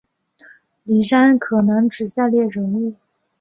[0.83, 2.95] 李珊可能指下列人物